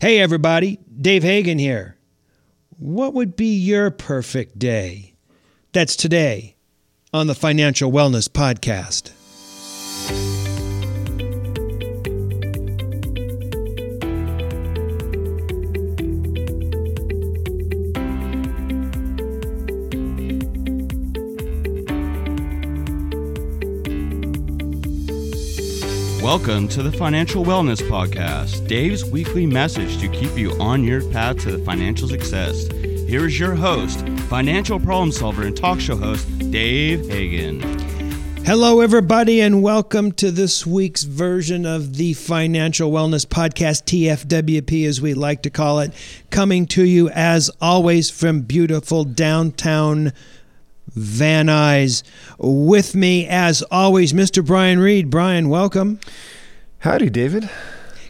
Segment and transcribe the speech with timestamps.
[0.00, 1.96] Hey, everybody, Dave Hagen here.
[2.78, 5.16] What would be your perfect day?
[5.72, 6.54] That's today
[7.12, 9.10] on the Financial Wellness Podcast.
[26.28, 31.38] Welcome to the Financial Wellness Podcast, Dave's weekly message to keep you on your path
[31.44, 32.66] to financial success.
[32.70, 37.62] Here is your host, financial problem solver and talk show host, Dave Hagen.
[38.44, 45.00] Hello, everybody, and welcome to this week's version of the Financial Wellness Podcast, TFWP, as
[45.00, 45.94] we like to call it,
[46.28, 50.12] coming to you as always from beautiful downtown
[50.94, 52.02] Van Nuys.
[52.38, 54.44] With me, as always, Mr.
[54.44, 55.10] Brian Reed.
[55.10, 56.00] Brian, welcome.
[56.78, 57.48] Howdy, David.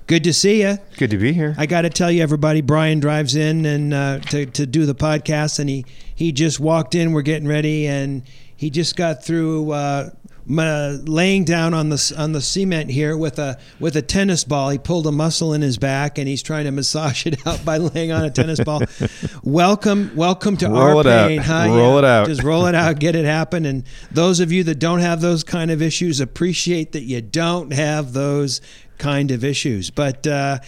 [0.06, 0.78] Good to see you.
[0.96, 1.54] Good to be here.
[1.58, 4.94] I got to tell you, everybody, Brian drives in and uh, to to do the
[4.94, 7.12] podcast, and he he just walked in.
[7.12, 8.22] We're getting ready, and
[8.56, 9.72] he just got through.
[9.72, 10.10] Uh,
[10.48, 14.70] laying down on the on the cement here with a with a tennis ball.
[14.70, 17.76] He pulled a muscle in his back and he's trying to massage it out by
[17.76, 18.82] laying on a tennis ball.
[19.42, 21.38] welcome, welcome to roll our it pain.
[21.40, 21.44] Out.
[21.44, 21.66] Huh?
[21.68, 22.26] Roll yeah, it out.
[22.26, 23.66] Just roll it out, get it happen.
[23.66, 27.72] And those of you that don't have those kind of issues, appreciate that you don't
[27.72, 28.60] have those
[28.96, 29.90] kind of issues.
[29.90, 30.58] But uh,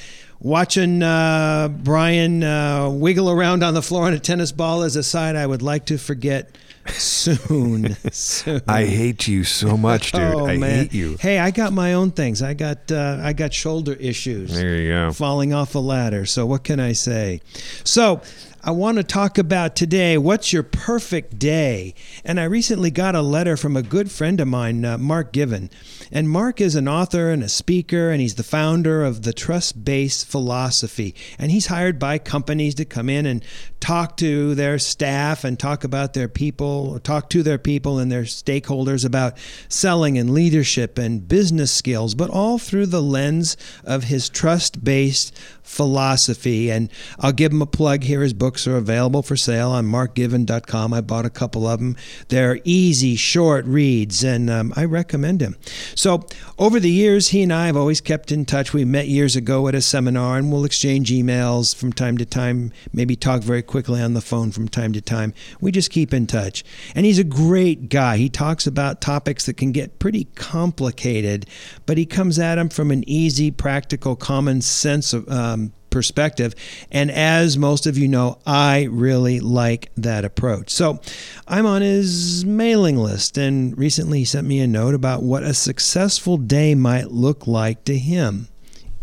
[0.41, 5.03] watching uh, Brian uh, wiggle around on the floor on a tennis ball as a
[5.03, 6.57] side, I would like to forget
[6.93, 7.97] soon.
[8.13, 8.63] soon.
[8.69, 10.21] I hate you so much, dude.
[10.21, 10.71] Oh, I man.
[10.85, 11.17] hate you.
[11.19, 12.43] Hey, I got my own things.
[12.43, 14.55] I got uh, I got shoulder issues.
[14.55, 15.13] There you go.
[15.13, 16.27] Falling off a ladder.
[16.27, 17.41] So what can I say?
[17.85, 18.21] So
[18.63, 21.95] I want to talk about today what's your perfect day?
[22.27, 25.71] And I recently got a letter from a good friend of mine, uh, Mark Given.
[26.13, 29.83] And Mark is an author and a speaker, and he's the founder of the Trust
[29.83, 31.15] Based Philosophy.
[31.39, 33.43] And he's hired by companies to come in and
[33.81, 38.25] talk to their staff and talk about their people, talk to their people and their
[38.25, 39.39] stakeholders about
[39.71, 45.35] selling and leadership and business skills, but all through the lens of his trust based
[45.71, 46.71] philosophy.
[46.71, 48.23] And I'll give him a plug here.
[48.23, 50.93] His books are available for sale on markgiven.com.
[50.93, 51.97] I bought a couple of them.
[52.29, 55.57] They're easy, short reads, and um, I recommend him.
[55.95, 56.27] So,
[56.59, 58.73] over the years, he and I have always kept in touch.
[58.73, 62.73] We met years ago at a seminar, and we'll exchange emails from time to time,
[62.93, 65.33] maybe talk very quickly on the phone from time to time.
[65.61, 66.65] We just keep in touch.
[66.95, 68.17] And he's a great guy.
[68.17, 71.47] He talks about topics that can get pretty complicated,
[71.87, 75.60] but he comes at them from an easy, practical, common sense of, um,
[75.91, 76.55] perspective.
[76.91, 80.71] And as most of you know, I really like that approach.
[80.71, 81.01] So
[81.47, 85.55] I'm on his mailing list, and recently he sent me a note about what a
[85.55, 88.49] successful day might look like to him.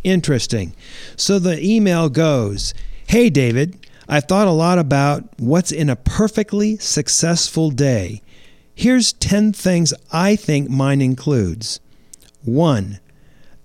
[0.03, 0.74] Interesting.
[1.16, 2.74] So the email goes
[3.08, 8.22] Hey, David, I've thought a lot about what's in a perfectly successful day.
[8.75, 11.80] Here's 10 things I think mine includes.
[12.44, 13.00] One,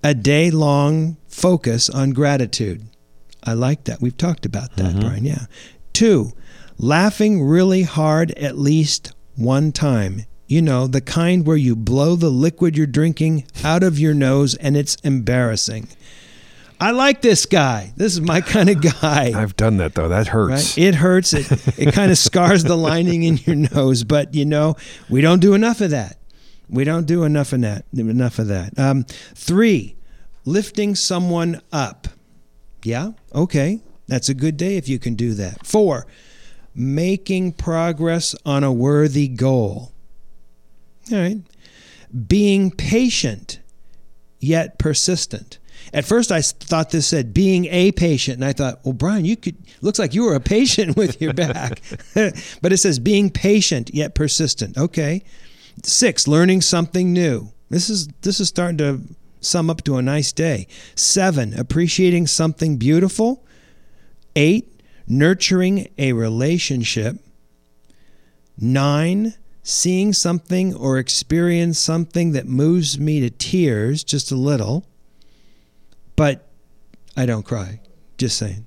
[0.02, 2.86] a day long focus on gratitude.
[3.44, 4.00] I like that.
[4.00, 5.00] We've talked about that, Mhm.
[5.00, 5.24] Brian.
[5.24, 5.46] Yeah.
[5.92, 6.32] Two,
[6.78, 10.24] laughing really hard at least one time.
[10.46, 14.54] You know, the kind where you blow the liquid you're drinking out of your nose
[14.56, 15.88] and it's embarrassing.
[16.78, 17.92] I like this guy.
[17.96, 19.32] This is my kind of guy.
[19.40, 20.08] I've done that though.
[20.08, 20.76] That hurts.
[20.76, 20.84] Right?
[20.88, 21.32] It hurts.
[21.32, 21.46] It,
[21.78, 24.76] it kind of scars the lining in your nose, but you know,
[25.08, 26.18] we don't do enough of that.
[26.68, 27.84] We don't do enough of that.
[27.96, 28.78] Enough of that.
[28.78, 29.04] Um,
[29.34, 29.96] three,
[30.44, 32.08] lifting someone up.
[32.84, 33.80] Yeah, okay.
[34.08, 35.66] That's a good day if you can do that.
[35.66, 36.06] Four,
[36.74, 39.92] making progress on a worthy goal.
[41.10, 41.38] All right.
[42.26, 43.60] Being patient
[44.38, 45.58] yet persistent.
[45.94, 49.36] At first, I thought this said being a patient, and I thought, well, Brian, you
[49.36, 51.80] could looks like you were a patient with your back,
[52.14, 54.76] but it says being patient yet persistent.
[54.76, 55.22] Okay.
[55.82, 57.52] Six, learning something new.
[57.70, 59.00] This is this is starting to
[59.44, 60.66] sum up to a nice day.
[60.94, 63.44] Seven, appreciating something beautiful.
[64.36, 67.16] Eight, nurturing a relationship.
[68.58, 74.86] Nine, seeing something or experience something that moves me to tears just a little,
[76.16, 76.48] but
[77.16, 77.80] I don't cry.
[78.18, 78.66] Just saying.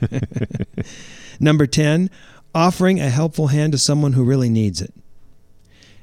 [1.40, 2.10] Number 10,
[2.54, 4.94] offering a helpful hand to someone who really needs it.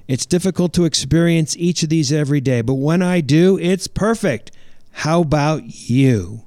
[0.07, 4.51] It's difficult to experience each of these every day, but when I do, it's perfect.
[4.91, 6.45] How about you?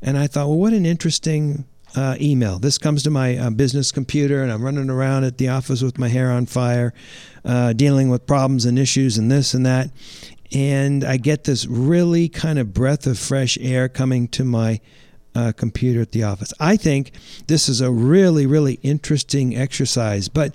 [0.00, 2.58] And I thought, well, what an interesting uh, email.
[2.58, 5.98] This comes to my uh, business computer, and I'm running around at the office with
[5.98, 6.94] my hair on fire,
[7.44, 9.90] uh, dealing with problems and issues and this and that.
[10.52, 14.80] And I get this really kind of breath of fresh air coming to my
[15.34, 16.52] uh, computer at the office.
[16.60, 17.12] I think
[17.46, 20.54] this is a really, really interesting exercise, but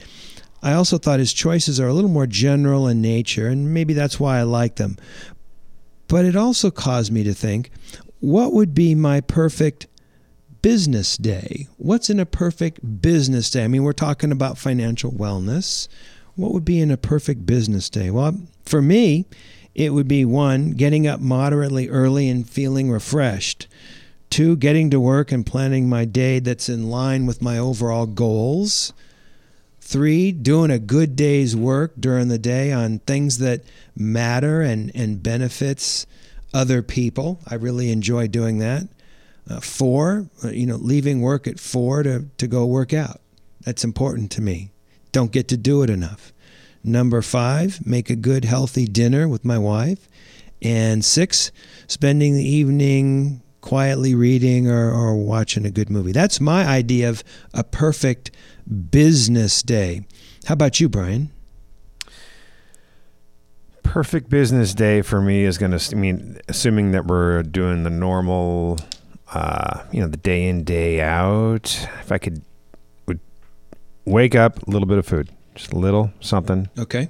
[0.62, 4.20] I also thought his choices are a little more general in nature, and maybe that's
[4.20, 4.98] why I like them.
[6.08, 7.70] But it also caused me to think
[8.20, 9.88] what would be my perfect
[10.62, 11.68] business day?
[11.78, 13.64] What's in a perfect business day?
[13.64, 15.88] I mean, we're talking about financial wellness.
[16.36, 18.10] What would be in a perfect business day?
[18.10, 19.26] Well, for me,
[19.76, 23.68] it would be one, getting up moderately early and feeling refreshed.
[24.30, 28.92] Two, getting to work and planning my day that's in line with my overall goals.
[29.88, 33.62] Three, doing a good day's work during the day on things that
[33.96, 36.06] matter and, and benefits
[36.54, 37.40] other people.
[37.50, 38.90] I really enjoy doing that.
[39.50, 43.22] Uh, four, uh, you know, leaving work at four to, to go work out.
[43.62, 44.72] That's important to me.
[45.14, 46.34] Don't get to do it enough.
[46.84, 50.10] Number five, make a good, healthy dinner with my wife.
[50.62, 51.50] And six,
[51.88, 53.42] spending the evening
[53.72, 56.14] quietly reading or, or watching a good movie.
[56.14, 57.22] That's my idea of
[57.54, 58.32] a perfect
[58.90, 60.06] business day.
[60.46, 61.32] How about you, Brian?
[63.84, 67.90] Perfect business day for me is going to, I mean, assuming that we're doing the
[67.90, 68.78] normal,
[69.34, 71.66] uh, you know, the day in, day out.
[72.00, 72.42] If I could
[73.06, 73.20] would
[74.06, 77.10] wake up, a little bit of food, just a little something, Okay.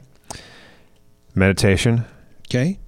[1.36, 2.06] meditation.
[2.50, 2.80] Okay.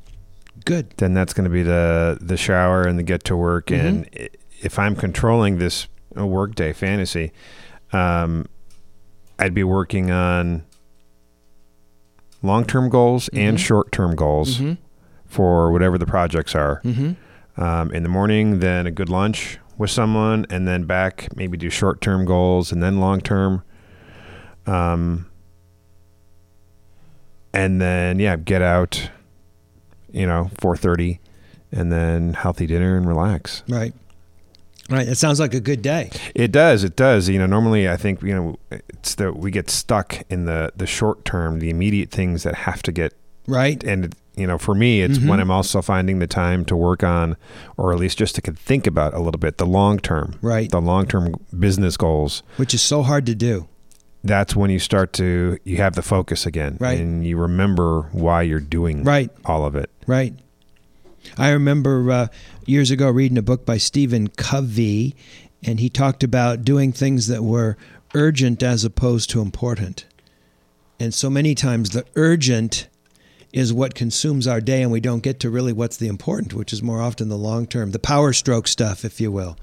[0.69, 0.91] Good.
[0.97, 3.67] Then that's going to be the the shower and the get to work.
[3.67, 3.79] Mhm.
[3.79, 4.29] And
[4.61, 7.31] if I'm controlling this uh, workday fantasy,
[7.91, 8.45] um,
[9.39, 10.63] I'd be working on
[12.43, 13.59] long term goals and Mhm.
[13.65, 14.73] short term goals Mm-hmm.
[15.25, 16.81] for whatever the projects are.
[16.83, 17.61] Mm-hmm.
[17.61, 21.71] Um, in the morning, then a good lunch with someone, and then back maybe do
[21.71, 23.63] short term goals and then long term.
[24.67, 25.25] Um,
[27.53, 29.09] and then yeah, get out,
[30.13, 31.19] you know, four thirty,
[31.71, 33.63] and then healthy dinner and relax.
[33.67, 33.93] Right.
[34.89, 35.05] Right.
[35.05, 36.09] That sounds like a good day.
[36.33, 36.83] It does.
[36.83, 37.29] It does.
[37.29, 40.87] You know, normally I think you know it's that we get stuck in the the
[40.87, 43.13] short term, the immediate things that have to get
[43.47, 43.83] Right.
[43.83, 45.27] and you know for me it's Mhm.
[45.27, 47.35] when i'm also finding the time to work on
[47.77, 50.69] or at least just to think about a little bit the long term Right.
[50.71, 53.67] the long term business goals Which is so hard to do.
[54.23, 56.99] That's when you start to you have the focus again Right.
[56.99, 59.29] and you remember why you're doing Right.
[59.45, 60.33] all of it Right.
[61.37, 62.27] I remember uh,
[62.65, 65.15] years ago reading a book by Stephen Covey,
[65.61, 67.77] and he talked about doing things that were
[68.15, 70.05] urgent as opposed to important.
[70.99, 72.87] And so many times the urgent
[73.51, 76.71] is what consumes our day, and we don't get to really what's the important, which
[76.73, 79.57] is more often the long term, the power stroke stuff, if you will.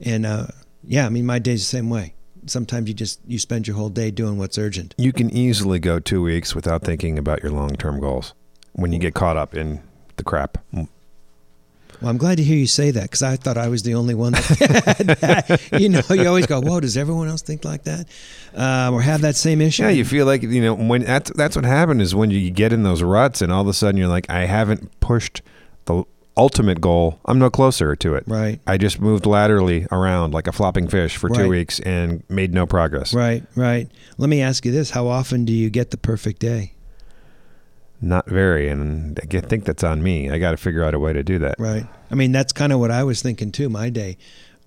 [0.00, 0.48] And uh,
[0.84, 2.14] yeah, I mean, my day's the same way.
[2.46, 4.94] Sometimes you just you spend your whole day doing what's urgent.
[4.98, 8.34] you can easily go two weeks without thinking about your long term goals
[8.72, 9.80] when you get caught up in
[10.16, 10.88] the crap Well,
[12.10, 14.32] I'm glad to hear you say that because I thought I was the only one
[14.32, 14.42] that
[14.98, 15.80] had that.
[15.80, 18.08] You know, you always go, "Whoa, does everyone else think like that,
[18.56, 21.54] um, or have that same issue?" Yeah, you feel like you know when that's that's
[21.54, 24.08] what happened is when you get in those ruts and all of a sudden you're
[24.08, 25.42] like, I haven't pushed
[25.84, 26.02] the
[26.36, 27.20] ultimate goal.
[27.24, 28.24] I'm no closer to it.
[28.26, 32.52] right, I just moved laterally around like a flopping fish for two weeks and made
[32.54, 33.14] no progress.
[33.14, 33.88] right, right.
[34.18, 36.72] Let me ask you this: How often do you get the perfect day?
[38.04, 40.28] Not very, and I think that's on me.
[40.28, 41.54] I got to figure out a way to do that.
[41.60, 41.86] Right.
[42.10, 43.68] I mean, that's kind of what I was thinking too.
[43.68, 44.18] My day.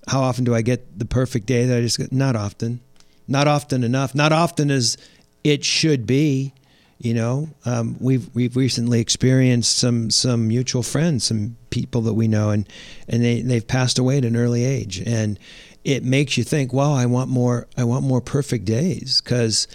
[0.07, 2.13] How often do I get the perfect day that I just get?
[2.13, 2.79] Not often.
[3.27, 4.15] Not often enough.
[4.15, 4.98] Not often as
[5.43, 6.53] it should be.
[6.98, 12.28] You know, um, we've we've recently experienced some some mutual friends, some people that we
[12.28, 12.68] know, and
[13.10, 15.38] and they they've passed away at an early age, and
[15.84, 17.68] it makes you think, wow, I want more.
[17.78, 19.68] I want more perfect days because.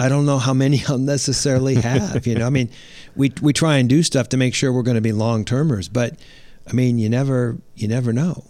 [0.00, 2.24] I don't know how many I'll necessarily have.
[2.24, 2.70] You know, I mean,
[3.16, 5.88] we we try and do stuff to make sure we're going to be long termers,
[5.88, 6.14] but
[6.68, 8.44] I mean, you never you never know.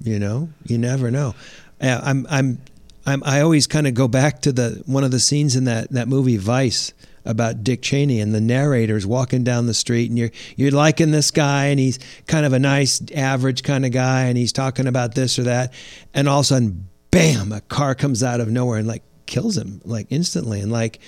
[0.00, 1.34] You know, you never know.
[1.80, 2.58] Uh, I'm I'm
[3.06, 5.90] I'm I always kind of go back to the one of the scenes in that
[5.90, 6.92] that movie Vice
[7.24, 11.30] about Dick Cheney and the narrator's walking down the street and you're you're liking this
[11.30, 15.14] guy and he's kind of a nice average kind of guy and he's talking about
[15.14, 15.72] this or that.
[16.12, 19.56] And all of a sudden bam a car comes out of nowhere and like kills
[19.56, 20.60] him like instantly.
[20.60, 21.00] And like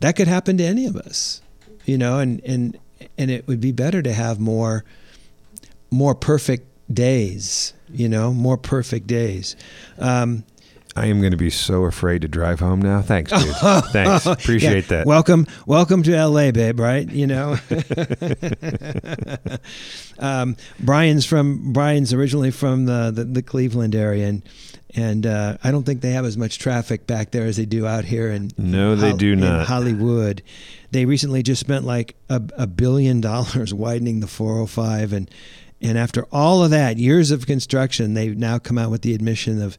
[0.00, 1.42] that could happen to any of us
[1.84, 2.78] you know and and
[3.18, 4.84] and it would be better to have more
[5.90, 9.56] more perfect days you know more perfect days.
[9.98, 10.44] Um,
[10.96, 13.00] I am going to be so afraid to drive home now.
[13.00, 13.54] Thanks, dude.
[13.92, 14.26] Thanks.
[14.26, 15.06] Appreciate yeah, that.
[15.06, 17.56] welcome welcome to la babe right you know
[20.18, 24.42] um, brian's from brian's originally from the, the, the cleveland area and
[24.96, 27.86] and uh, I don't think they have as much traffic back there as they do
[27.86, 29.68] out here And No, they Hol- do in not.
[29.68, 30.42] Hollywood.
[30.90, 35.30] They recently just spent like a, a billion dollars widening the 405 and
[35.80, 39.62] And after all of that, years of construction, they've now come out with the admission
[39.62, 39.78] of,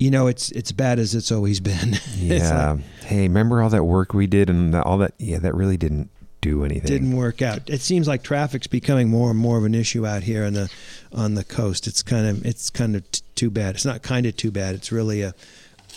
[0.00, 1.98] you know, it's it's bad as it's always been.
[2.16, 2.72] Yeah.
[2.72, 5.14] like, hey, remember all that work we did and all that?
[5.18, 6.86] Yeah, that really didn't do anything.
[6.88, 7.68] didn't work out.
[7.68, 10.70] It seems like traffic's becoming more and more of an issue out here on the
[11.12, 11.86] on the coast.
[11.86, 13.74] It's kind of it's kind of t- too bad.
[13.74, 14.74] It's not kind of too bad.
[14.74, 15.34] It's really a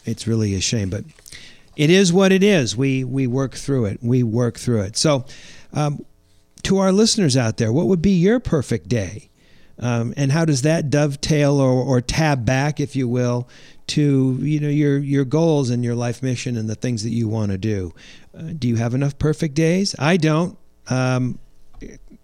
[0.05, 1.05] it's really a shame, but
[1.77, 2.75] it is what it is.
[2.75, 3.99] We we work through it.
[4.01, 4.97] We work through it.
[4.97, 5.25] So,
[5.73, 6.05] um,
[6.63, 9.29] to our listeners out there, what would be your perfect day?
[9.79, 13.49] Um, and how does that dovetail or, or tab back, if you will,
[13.87, 17.27] to you know your your goals and your life mission and the things that you
[17.27, 17.93] want to do?
[18.37, 19.95] Uh, do you have enough perfect days?
[19.99, 20.57] I don't.
[20.89, 21.39] Um,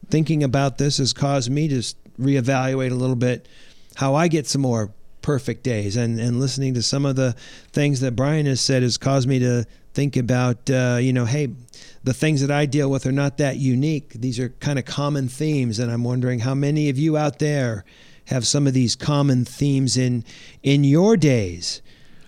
[0.10, 1.84] thinking about this has caused me to
[2.20, 3.48] reevaluate a little bit
[3.96, 7.36] how I get some more perfect days, and and listening to some of the
[7.72, 11.50] things that Brian has said has caused me to think about uh, you know hey
[12.04, 15.28] the things that I deal with are not that unique these are kind of common
[15.28, 17.84] themes and I'm wondering how many of you out there
[18.29, 20.24] have some of these common themes in
[20.63, 21.81] in your days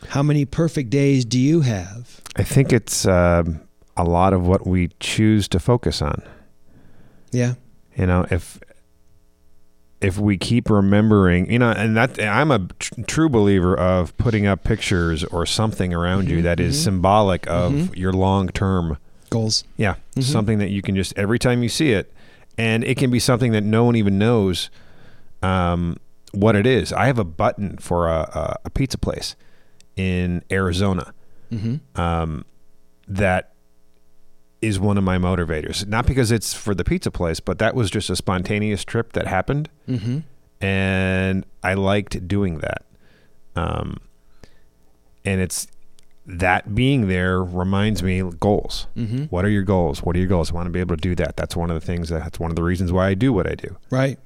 [0.09, 3.61] how many perfect days do you have I think it's um
[3.97, 6.21] a lot of what we choose to focus on.
[7.31, 7.53] yeah
[7.95, 8.59] You know, if
[10.01, 14.47] if we keep remembering, you know, and that I'm a tr- true believer of putting
[14.47, 16.83] up pictures or something around you Mhm, that is mhm.
[16.83, 17.95] symbolic of Mhm.
[17.97, 18.97] your long term.
[19.29, 20.23] goals Yeah, Mhm.
[20.23, 22.11] something that you can just every time you see it,
[22.57, 24.69] and it can be something that no one even knows
[25.41, 25.97] um,
[26.33, 26.93] what it is.
[26.93, 29.35] I have a button for a, a, a pizza place
[29.95, 31.13] in Arizona
[31.51, 31.99] mm-hmm.
[31.99, 32.45] um,
[33.07, 33.53] that
[34.61, 35.85] is one of my motivators.
[35.87, 39.27] Not because it's for the pizza place, but that was just a spontaneous trip that
[39.27, 40.19] happened, Mm-hmm.
[40.63, 42.83] and I liked doing that.
[43.55, 43.97] Um,
[45.25, 45.67] and it's
[46.25, 48.87] that being there reminds me goals.
[48.95, 49.23] Mm-hmm.
[49.25, 50.01] What are your goals?
[50.03, 50.51] What are your goals?
[50.51, 51.35] I want to be able to do that.
[51.35, 52.09] That's one of the things.
[52.09, 53.75] That, that's one of the reasons why I do what I do.
[53.89, 54.17] right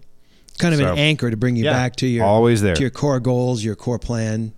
[0.57, 1.73] kind of So- an anchor to bring you Yeah.
[1.73, 2.75] back to your Always there.
[2.75, 4.53] to your core goals, your core plan.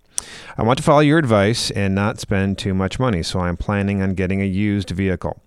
[0.58, 4.02] I want to follow your advice and not spend too much money, so I'm planning
[4.02, 5.42] on getting a used vehicle.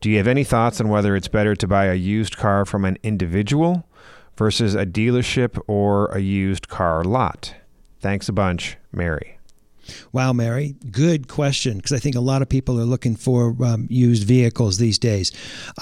[0.00, 2.84] Do you have any thoughts on whether it's better to buy a used car from
[2.84, 3.84] an individual
[4.36, 7.56] versus a dealership or a used car lot?
[7.98, 9.33] Thanks a bunch, Mary.
[10.12, 13.86] Wow, Mary, good question because I think a lot of people are looking for um,
[13.90, 15.32] used vehicles these days.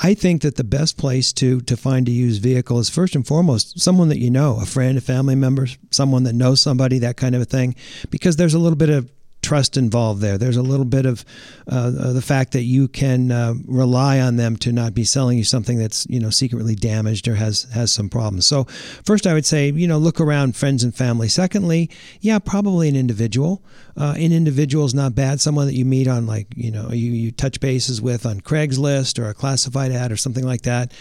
[0.03, 3.27] I think that the best place to to find a used vehicle is first and
[3.27, 7.17] foremost someone that you know, a friend, a family member, someone that knows somebody, that
[7.17, 7.75] kind of a thing,
[8.11, 9.11] because there's a little bit of
[9.43, 10.39] trust involved there.
[10.39, 11.25] There's a little bit of
[11.69, 15.45] uh, the fact that you can uh, rely on them to not be selling you
[15.45, 18.47] something that's you know secretly damaged or has has some problems.
[18.47, 18.65] So
[19.05, 21.29] first, I would say you know look around friends and family.
[21.29, 23.63] Secondly, yeah, probably an individual.
[23.97, 25.41] Uh, an individual is not bad.
[25.41, 29.19] Someone that you meet on like you know you, you touch bases with on Craigslist
[29.19, 30.93] or a classified ad or something like that.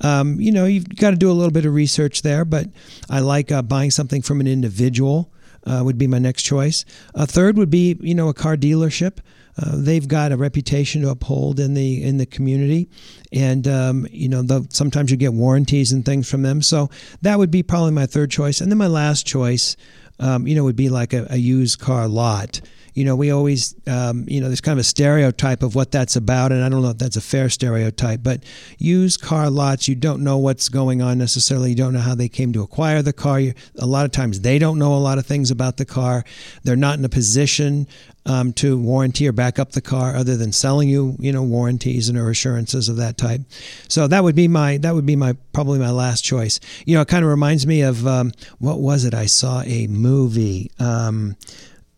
[0.00, 2.68] Um, you know you've got to do a little bit of research there, but
[3.10, 5.30] I like uh, buying something from an individual
[5.66, 6.84] uh, would be my next choice.
[7.14, 9.18] A third would be, you know, a car dealership.
[9.60, 12.88] Uh, they've got a reputation to uphold in the in the community,
[13.32, 16.62] and um, you know, the, sometimes you get warranties and things from them.
[16.62, 16.90] So
[17.22, 19.76] that would be probably my third choice, and then my last choice,
[20.20, 22.60] um, you know, would be like a, a used car lot
[22.98, 26.16] you know, we always, um, you know, there's kind of a stereotype of what that's
[26.16, 28.42] about, and I don't know if that's a fair stereotype, but
[28.76, 31.70] used car lots, you don't know what's going on necessarily.
[31.70, 33.38] You don't know how they came to acquire the car.
[33.38, 36.24] You, a lot of times they don't know a lot of things about the car.
[36.64, 37.86] They're not in a position
[38.26, 42.08] um, to warranty or back up the car, other than selling you, you know, warranties
[42.08, 43.42] and or assurances of that type.
[43.86, 46.58] So that would be my that would be my probably my last choice.
[46.84, 49.14] You know, it kind of reminds me of um, what was it?
[49.14, 50.72] I saw a movie.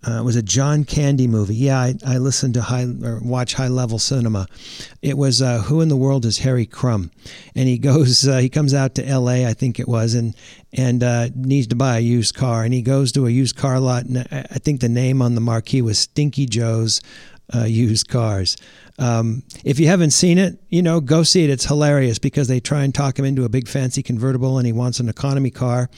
[0.07, 1.55] Uh, it was a John Candy movie.
[1.55, 2.17] Yeah, I, I
[2.55, 4.47] to high or watch high level cinema.
[5.03, 7.11] It was uh, Who in the World is Harry Crumb,
[7.55, 9.47] and he goes uh, he comes out to L.A.
[9.47, 10.35] I think it was and
[10.73, 13.79] and uh, needs to buy a used car, and he goes to a used car
[13.79, 17.01] lot, and I think the name on the marquee was Stinky Joe's
[17.55, 18.57] uh, used cars.
[18.99, 21.51] Um, if you haven't seen it, you know, go see it.
[21.51, 24.75] It's hilarious because they try and talk him into a big fancy convertible and he
[24.75, 25.89] wants an economy car.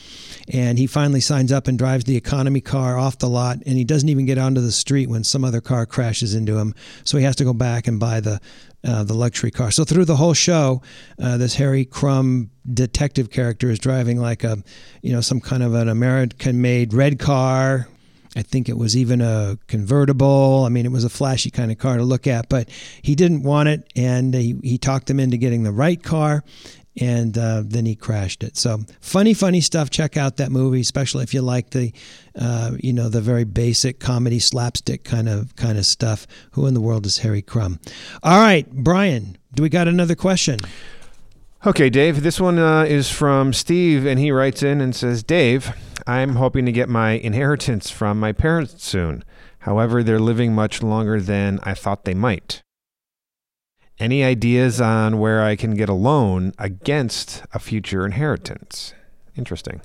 [0.52, 3.82] And he finally signs up and drives the economy car off the lot and he
[3.82, 6.74] doesn't even get onto the street when some other car crashes into him.
[7.02, 8.40] So he has to go back and buy the
[8.84, 9.70] uh, the luxury car.
[9.70, 10.82] So through the whole show,
[11.20, 14.58] uh, this Harry Crumb detective character is driving like a,
[15.02, 17.86] you know, some kind of an American-made red car
[18.34, 20.64] I think it was even a convertible.
[20.64, 22.68] I mean, it was a flashy kind of car to look at, but
[23.02, 26.42] he didn't want it, and he, he talked him into getting the right car,
[26.98, 28.56] and uh, then he crashed it.
[28.56, 29.90] So funny, funny stuff.
[29.90, 31.92] Check out that movie, especially if you like the,
[32.38, 36.26] uh, you know, the very basic comedy slapstick kind of kind of stuff.
[36.52, 37.80] Who in the world is Harry Crumb?
[38.22, 40.60] All right, Brian, do we got another question?
[41.64, 42.22] Okay, Dave.
[42.22, 45.72] This one uh, is from Steve, and he writes in and says, Dave.
[46.06, 49.24] I'm hoping to get my inheritance from my parents soon.
[49.60, 52.62] However, they're living much longer than I thought they might.
[53.98, 58.94] Any ideas on where I can get a loan against a future inheritance?
[59.36, 59.80] Interesting.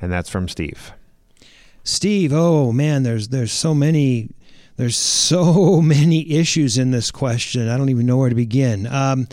[0.00, 0.92] And that's from Steve.
[1.82, 4.30] Steve, oh man, there's there's so many
[4.76, 7.68] there's so many issues in this question.
[7.68, 8.86] I don't even know where to begin.
[8.86, 9.28] Um,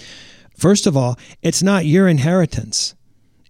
[0.57, 2.95] first of all, it's not your inheritance.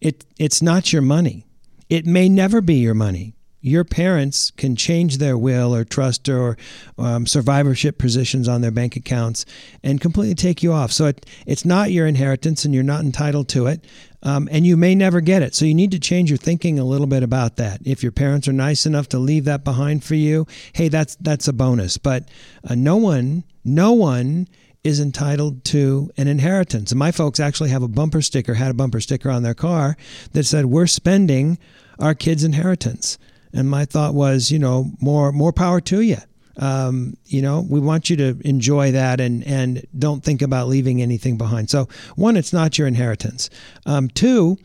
[0.01, 1.46] It it's not your money.
[1.89, 3.33] It may never be your money.
[3.59, 6.57] Your parents can change their will or trust or
[6.97, 9.45] um, survivorship positions on their bank accounts
[9.83, 10.91] and completely take you off.
[10.91, 13.83] So it, it's not your inheritance and you're not entitled to it.
[14.23, 15.55] Um, and you may never get it.
[15.55, 17.81] So you need to change your thinking a little bit about that.
[17.83, 21.47] If your parents are nice enough to leave that behind for you, hey, that's that's
[21.47, 21.97] a bonus.
[21.97, 22.29] But
[22.67, 24.47] uh, no one, no one
[24.83, 26.91] is entitled to an inheritance.
[26.91, 29.97] And my folks actually have a bumper sticker, had a bumper sticker on their car
[30.33, 31.57] that said, "We're spending
[31.99, 33.17] our kids' inheritance."
[33.53, 36.17] And my thought was, you know, more more power to you.
[36.59, 41.01] Um, you know, we want you to enjoy that and and don't think about leaving
[41.01, 41.69] anything behind.
[41.69, 43.49] So, one, it's not your inheritance.
[43.85, 44.57] Um, two,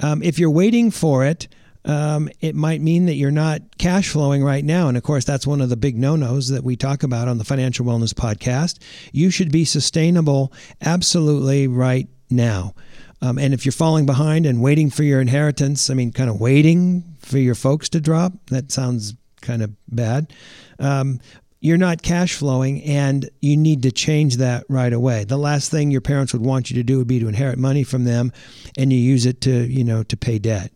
[0.00, 1.48] um, if you're waiting for it,
[1.88, 4.88] um, it might mean that you're not cash flowing right now.
[4.88, 7.38] And of course, that's one of the big no nos that we talk about on
[7.38, 8.78] the Financial Wellness Podcast.
[9.10, 12.74] You should be sustainable absolutely right now.
[13.22, 16.38] Um, and if you're falling behind and waiting for your inheritance, I mean, kind of
[16.38, 20.32] waiting for your folks to drop, that sounds kind of bad.
[20.78, 21.20] Um,
[21.60, 25.24] you're not cash flowing and you need to change that right away.
[25.24, 27.82] The last thing your parents would want you to do would be to inherit money
[27.82, 28.30] from them
[28.76, 30.70] and you use it to, you know, to pay debt.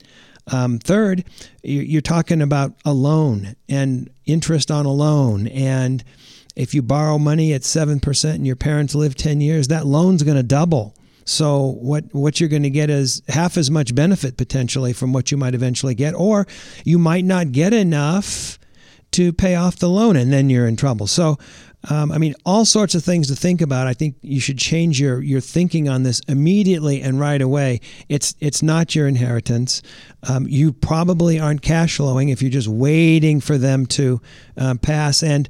[0.50, 1.24] Um, third,
[1.62, 5.46] you're talking about a loan and interest on a loan.
[5.48, 6.02] And
[6.56, 10.36] if you borrow money at 7% and your parents live 10 years, that loan's going
[10.36, 10.94] to double.
[11.24, 15.30] So what what you're going to get is half as much benefit potentially from what
[15.30, 16.48] you might eventually get, or
[16.84, 18.58] you might not get enough
[19.12, 21.06] to pay off the loan, and then you're in trouble.
[21.06, 21.38] So
[21.90, 23.86] um, I mean, all sorts of things to think about.
[23.86, 27.80] I think you should change your your thinking on this immediately and right away.
[28.08, 29.82] It's it's not your inheritance.
[30.28, 34.20] Um, you probably aren't cash flowing if you're just waiting for them to
[34.56, 35.22] uh, pass.
[35.22, 35.48] And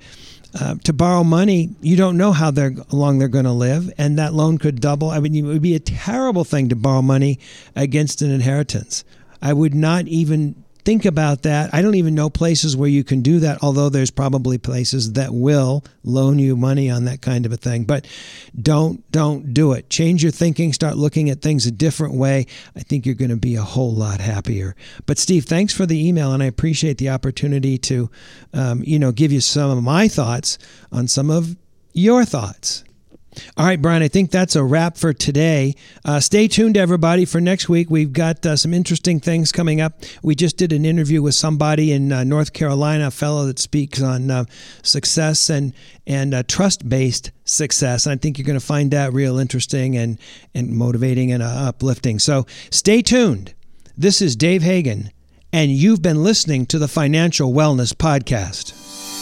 [0.59, 4.19] uh, to borrow money, you don't know how they're long they're going to live, and
[4.19, 5.11] that loan could double.
[5.11, 7.39] I mean, it would be a terrible thing to borrow money
[7.75, 9.05] against an inheritance.
[9.41, 11.73] I would not even think about that.
[11.73, 15.33] I don't even know places where you can do that, although there's probably places that
[15.33, 17.85] will loan you money on that kind of a thing.
[17.85, 18.07] But
[18.61, 19.89] don't don't do it.
[19.91, 22.47] Change your thinking, start looking at things a different way.
[22.77, 24.75] I think you're going to be a whole lot happier.
[25.07, 28.11] But Steve, thanks for the email and I appreciate the opportunity to
[28.53, 30.59] um, you know, give you some of my thoughts
[30.91, 31.57] on some of
[31.93, 32.85] your thoughts.
[33.57, 35.75] All right, Brian, I think that's a wrap for today.
[36.05, 37.91] Uh, stay tuned, everybody, for next week.
[37.91, 40.03] We've got uh, some interesting things coming up.
[40.23, 44.03] We just did an interview with somebody in uh, North Carolina, a fellow that speaks
[44.03, 44.45] on uh,
[44.83, 45.73] success and,
[46.07, 48.05] and uh, trust based success.
[48.05, 50.19] And I think you're going to find that real interesting and,
[50.55, 52.19] and motivating and uh, uplifting.
[52.19, 53.55] So stay tuned.
[53.97, 55.11] This is Dave Hagan,
[55.53, 59.22] and you've been listening to the Financial Wellness Podcast.